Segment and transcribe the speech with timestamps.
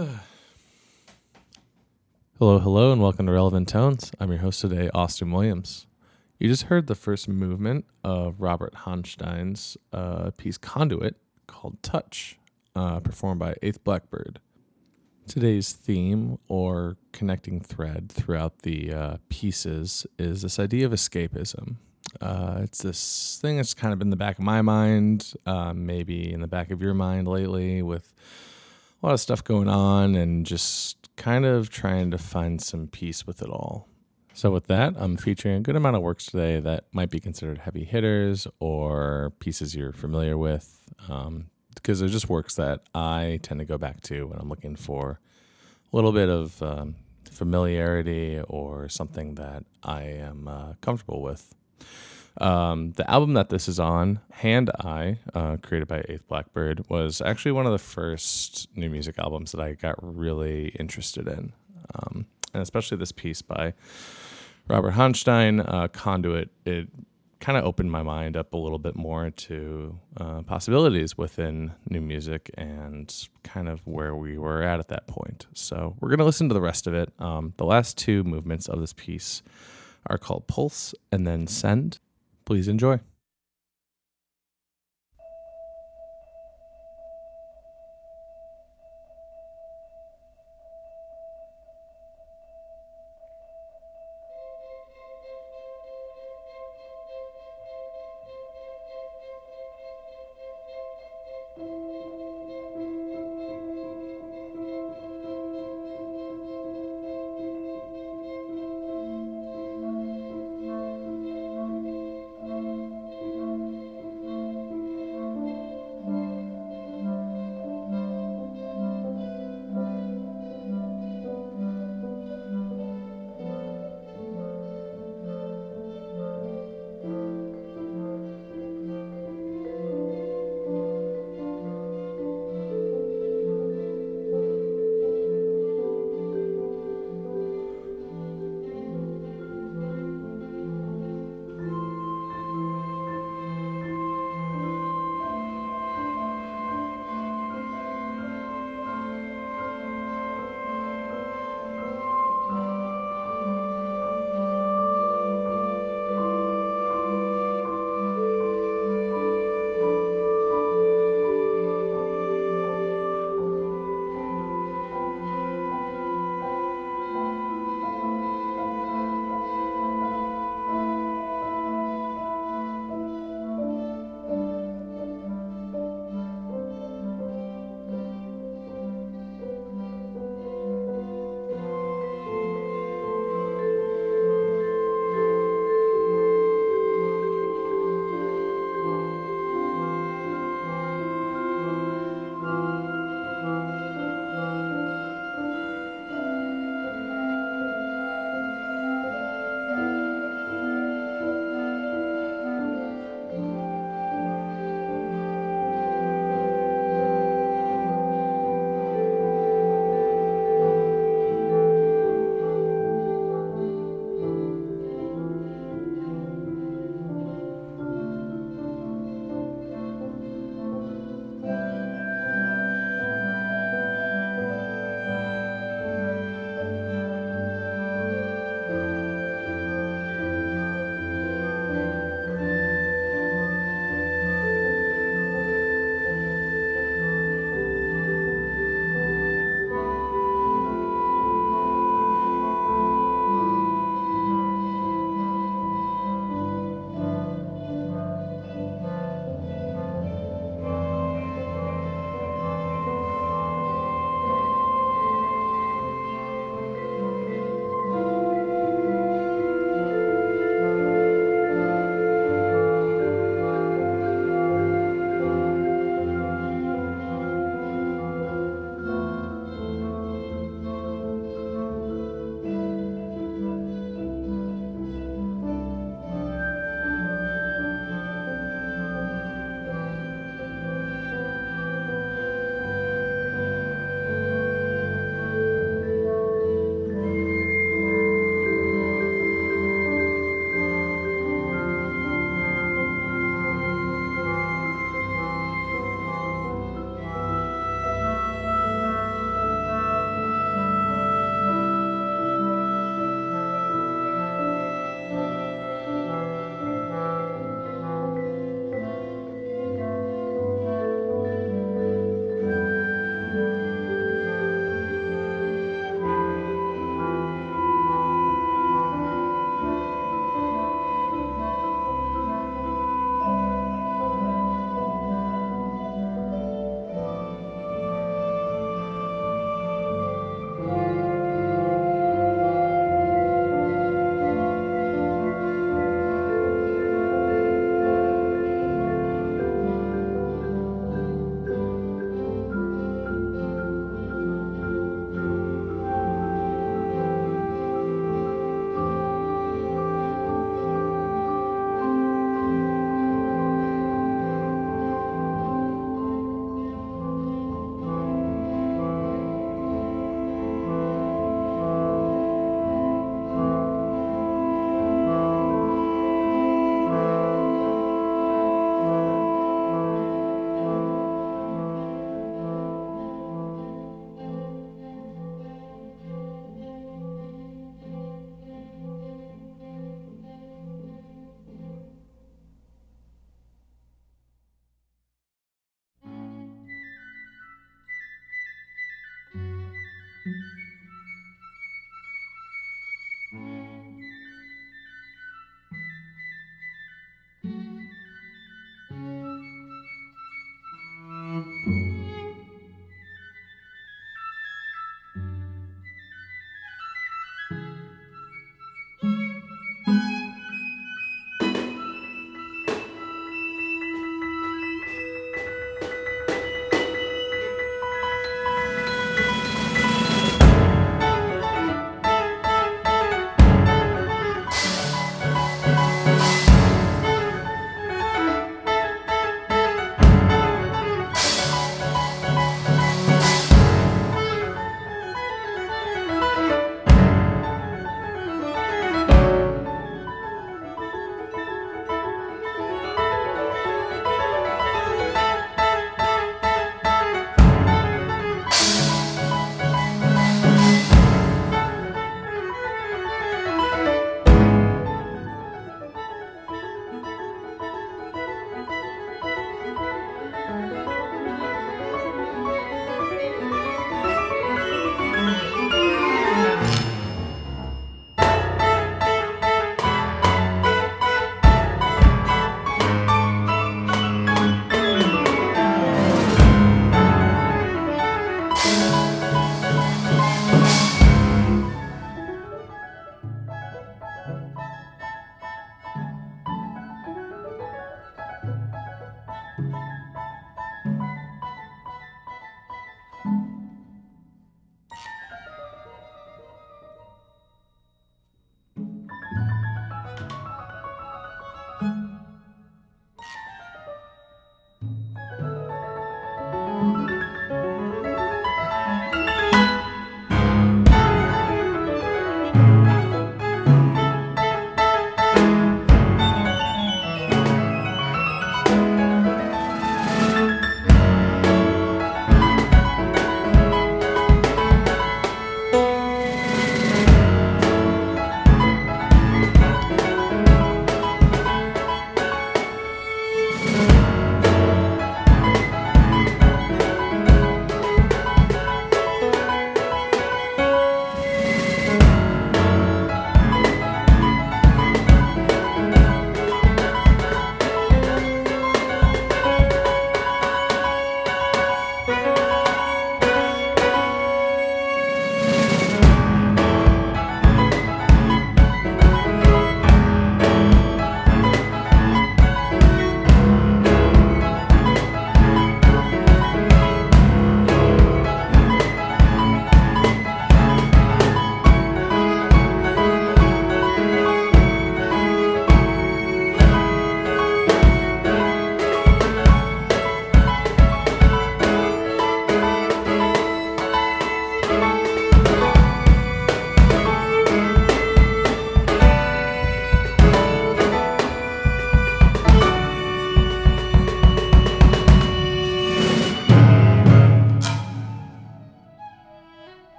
[2.38, 4.10] Hello, hello, and welcome to Relevant Tones.
[4.18, 5.86] I'm your host today, Austin Williams.
[6.38, 11.16] You just heard the first movement of Robert Honstein's uh, piece Conduit
[11.46, 12.38] called Touch,
[12.74, 14.40] uh, performed by Eighth Blackbird.
[15.26, 21.76] Today's theme or connecting thread throughout the uh, pieces is this idea of escapism.
[22.22, 25.74] Uh, it's this thing that's kind of been in the back of my mind, uh,
[25.74, 28.14] maybe in the back of your mind lately, with
[29.02, 33.26] a lot of stuff going on and just kind of trying to find some peace
[33.26, 33.88] with it all.
[34.32, 37.58] So, with that, I'm featuring a good amount of works today that might be considered
[37.58, 43.60] heavy hitters or pieces you're familiar with, um, because they're just works that I tend
[43.60, 45.20] to go back to when I'm looking for
[45.92, 46.94] a little bit of um,
[47.30, 51.54] familiarity or something that I am uh, comfortable with.
[52.38, 57.20] Um, the album that this is on, Hand Eye, uh, created by Eighth Blackbird, was
[57.20, 61.52] actually one of the first new music albums that I got really interested in.
[61.94, 63.74] Um, and especially this piece by
[64.68, 66.88] Robert Honstein, uh, Conduit, it
[67.40, 72.00] kind of opened my mind up a little bit more to uh, possibilities within new
[72.00, 75.46] music and kind of where we were at at that point.
[75.54, 77.12] So we're going to listen to the rest of it.
[77.18, 79.42] Um, the last two movements of this piece
[80.06, 81.98] are called Pulse and then Send.
[82.50, 82.98] Please enjoy.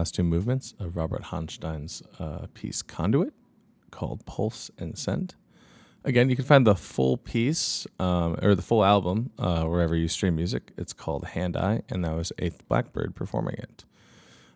[0.00, 3.34] Last two movements of Robert Honstein's uh, piece Conduit
[3.90, 5.34] called Pulse and Send.
[6.04, 10.08] Again, you can find the full piece um, or the full album uh, wherever you
[10.08, 10.72] stream music.
[10.78, 13.84] It's called Hand Eye, and that was Eighth Blackbird performing it.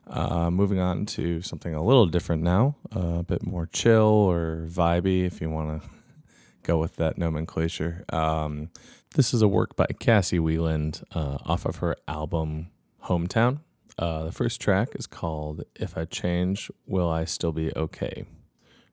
[0.06, 4.66] Uh, moving on to something a little different now, uh, a bit more chill or
[4.70, 5.88] vibey if you want to
[6.62, 8.06] go with that nomenclature.
[8.08, 8.70] Um,
[9.14, 12.68] this is a work by Cassie Wieland uh, off of her album
[13.04, 13.58] Hometown.
[13.98, 18.24] Uh, the first track is called If I Change, Will I Still Be Okay?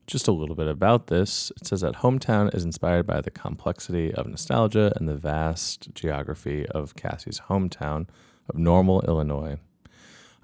[0.05, 1.51] Just a little bit about this.
[1.58, 6.67] It says that Hometown is inspired by the complexity of nostalgia and the vast geography
[6.67, 8.08] of Cassie's hometown
[8.50, 9.58] of Normal, Illinois.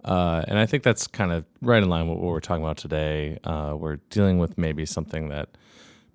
[0.03, 2.77] Uh, and I think that's kind of right in line with what we're talking about
[2.77, 3.37] today.
[3.43, 5.49] Uh, we're dealing with maybe something that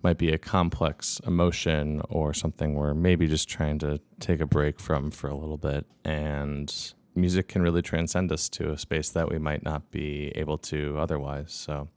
[0.03, 4.81] might be a complex emotion or something we're maybe just trying to take a break
[4.81, 5.87] from for a little bit.
[6.05, 10.59] And music can really transcend us to a space that we might not be able
[10.59, 11.52] to otherwise.
[11.52, 11.88] So,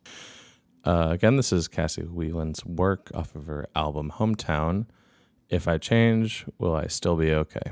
[0.84, 4.86] uh, again, this is Cassie Wieland's work off of her album Hometown.
[5.50, 7.72] If I change, will I still be okay?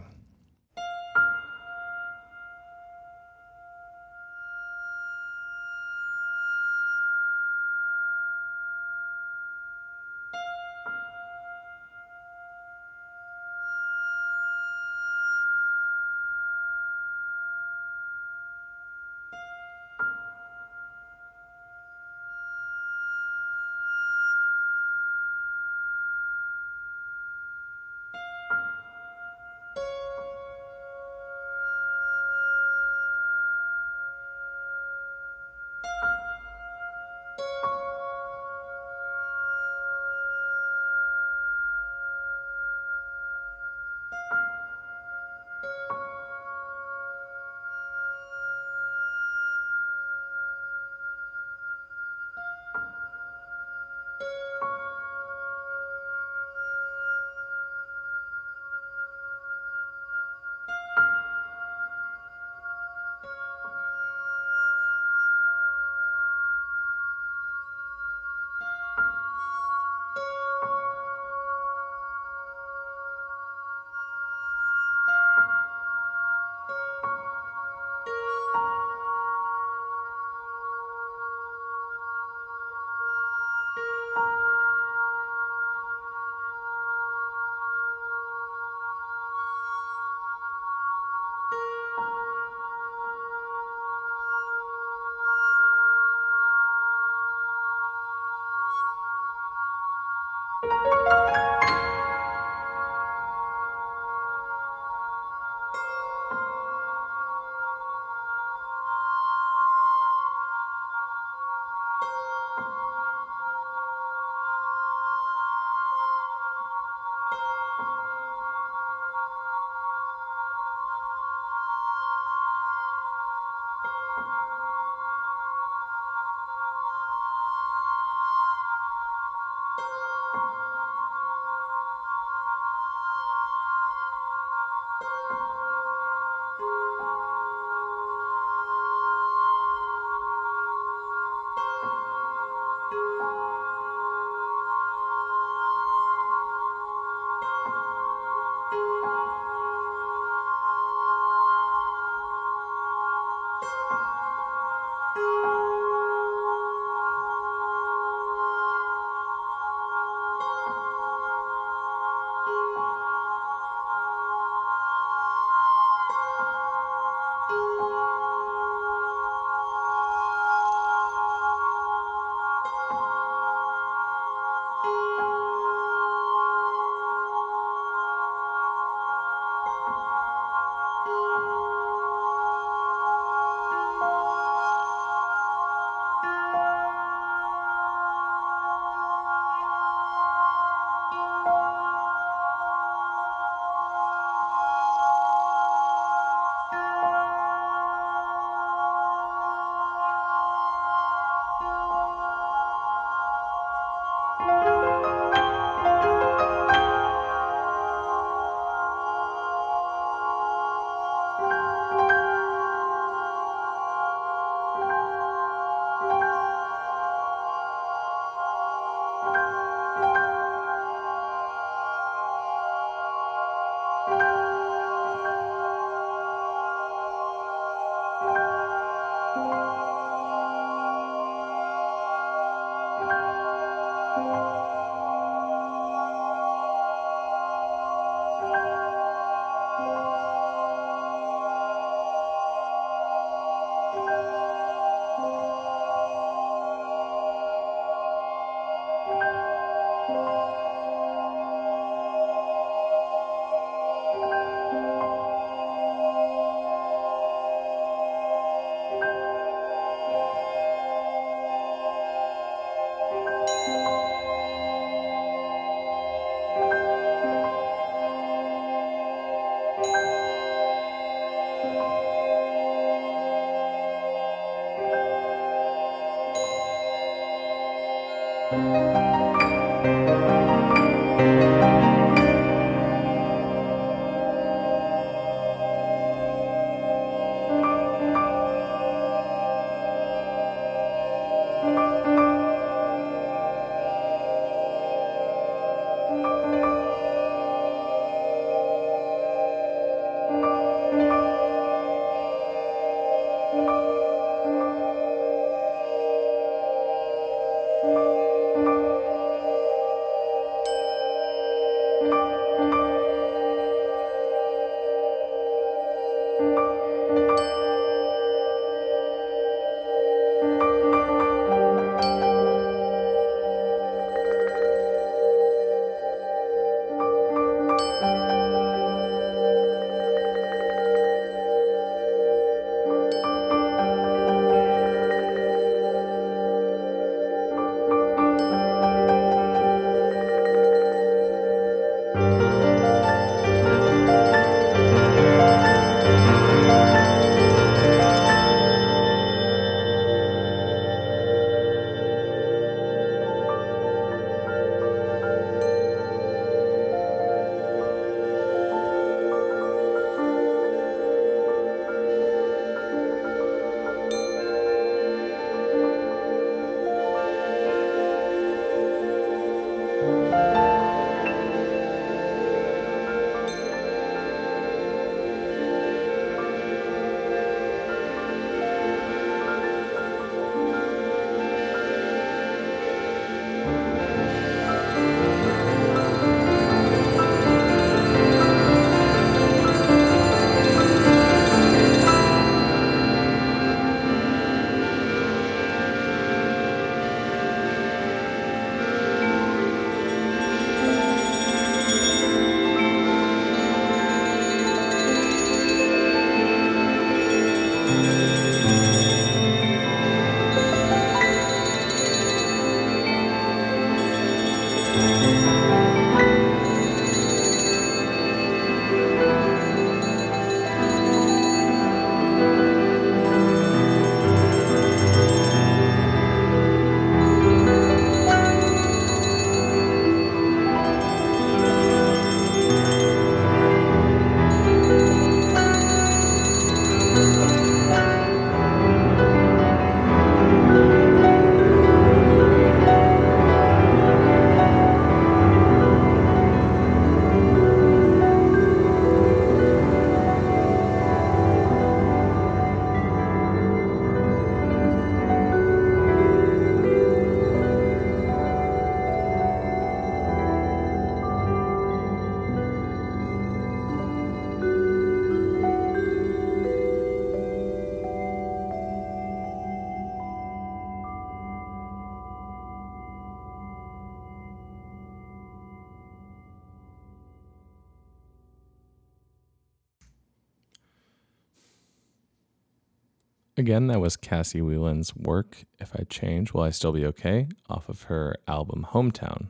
[483.64, 487.88] Again, that was Cassie Wieland's work, If I Change, Will I Still Be Okay, off
[487.88, 489.48] of her album Hometown.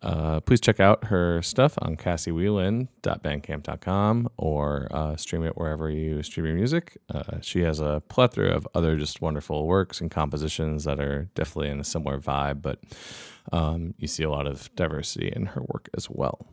[0.00, 6.46] Uh, please check out her stuff on cassiewieland.bandcamp.com or uh, stream it wherever you stream
[6.46, 6.96] your music.
[7.12, 11.70] Uh, she has a plethora of other just wonderful works and compositions that are definitely
[11.70, 12.78] in a similar vibe, but
[13.50, 16.46] um, you see a lot of diversity in her work as well.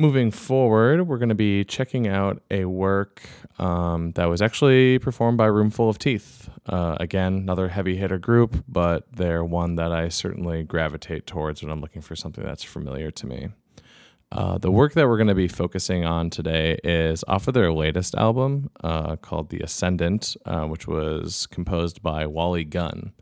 [0.00, 3.20] Moving forward, we're going to be checking out a work
[3.58, 6.48] um, that was actually performed by Roomful of Teeth.
[6.64, 11.70] Uh, again, another heavy hitter group, but they're one that I certainly gravitate towards when
[11.70, 13.48] I'm looking for something that's familiar to me.
[14.32, 17.70] Uh, the work that we're going to be focusing on today is off of their
[17.70, 23.12] latest album uh, called The Ascendant, uh, which was composed by Wally Gunn.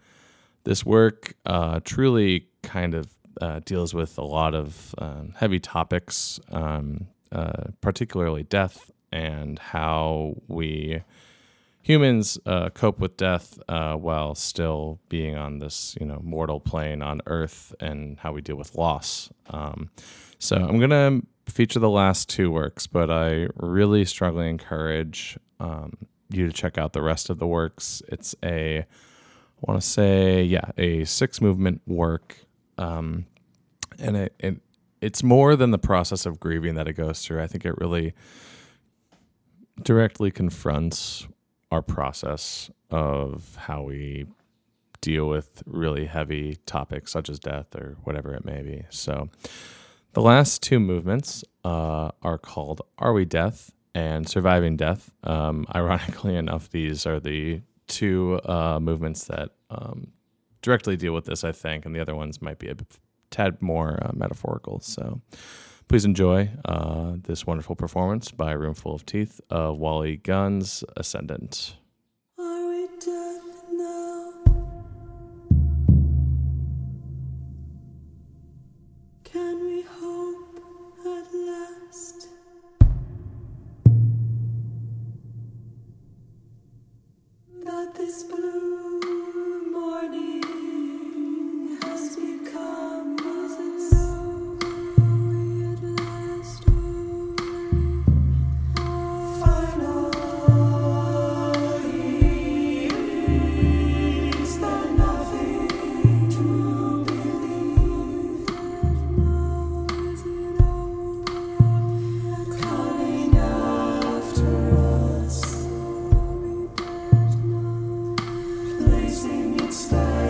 [0.62, 6.40] This work uh, truly kind of uh, deals with a lot of um, heavy topics,
[6.50, 11.02] um, uh, particularly death and how we
[11.82, 17.00] humans uh, cope with death uh, while still being on this you know mortal plane
[17.02, 19.30] on Earth and how we deal with loss.
[19.50, 19.90] Um,
[20.38, 25.96] so I'm gonna feature the last two works, but I really strongly encourage um,
[26.30, 28.02] you to check out the rest of the works.
[28.08, 32.36] It's a I want to say, yeah, a six movement work
[32.78, 33.26] um,
[33.98, 34.60] and it, it
[35.00, 37.42] it's more than the process of grieving that it goes through.
[37.42, 38.14] I think it really
[39.82, 41.28] directly confronts
[41.70, 44.26] our process of how we
[45.00, 48.84] deal with really heavy topics such as death or whatever it may be.
[48.90, 49.28] So,
[50.14, 55.12] the last two movements uh, are called Are We Death and Surviving Death.
[55.22, 60.08] Um, ironically enough, these are the two uh, movements that um,
[60.68, 62.76] directly deal with this, I think, and the other ones might be a
[63.30, 64.80] tad more uh, metaphorical.
[64.80, 65.22] So,
[65.88, 71.78] please enjoy uh, this wonderful performance by Roomful of Teeth of Wally Gunn's Ascendant.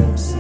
[0.01, 0.38] lives.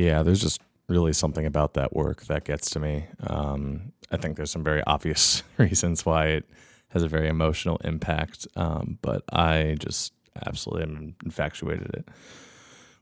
[0.00, 3.04] Yeah, there's just really something about that work that gets to me.
[3.26, 6.50] Um, I think there's some very obvious reasons why it
[6.88, 10.14] has a very emotional impact, um, but I just
[10.46, 12.08] absolutely am infatuated it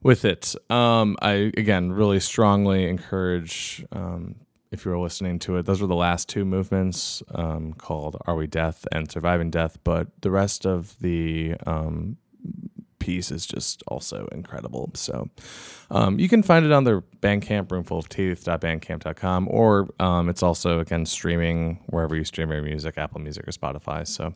[0.02, 0.56] with it.
[0.70, 4.34] Um, I again really strongly encourage um,
[4.72, 5.66] if you were listening to it.
[5.66, 10.08] Those were the last two movements um, called "Are We Death" and "Surviving Death," but
[10.20, 12.16] the rest of the um,
[12.98, 14.90] piece is just also incredible.
[14.94, 15.28] So
[15.90, 21.80] um, you can find it on their Bandcamp, roomfulofteeth.bandcamp.com, or um, it's also again streaming
[21.86, 24.06] wherever you stream your music, Apple Music or Spotify.
[24.06, 24.34] So,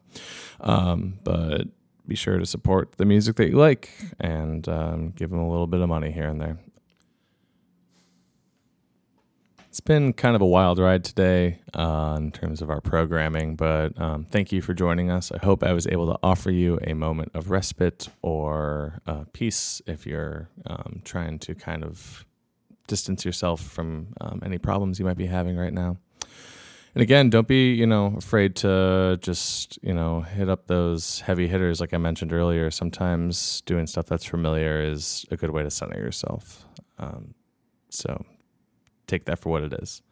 [0.60, 1.68] um, but
[2.06, 5.66] be sure to support the music that you like and um, give them a little
[5.66, 6.58] bit of money here and there.
[9.73, 13.99] It's been kind of a wild ride today uh, in terms of our programming, but
[13.99, 15.33] um, thank you for joining us.
[15.33, 19.81] I hope I was able to offer you a moment of respite or uh, peace
[19.87, 22.27] if you're um, trying to kind of
[22.87, 25.97] distance yourself from um, any problems you might be having right now.
[26.95, 31.49] And again, don't be, you know, afraid to just, you know, hit up those heavy
[31.49, 32.70] hitters like I mentioned earlier.
[32.70, 36.66] Sometimes doing stuff that's familiar is a good way to center yourself.
[36.99, 37.33] Um,
[37.89, 38.23] so
[39.12, 40.02] take that for what it is.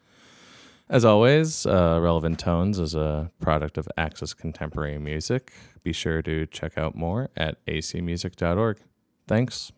[0.88, 5.53] As always, uh, Relevant Tones is a product of Access Contemporary Music.
[5.84, 8.78] Be sure to check out more at acmusic.org.
[9.28, 9.70] Thanks.